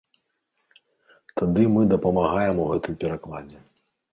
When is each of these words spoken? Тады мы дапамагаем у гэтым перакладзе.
Тады 1.41 1.63
мы 1.75 1.81
дапамагаем 1.93 2.55
у 2.65 2.69
гэтым 2.73 2.93
перакладзе. 3.05 3.57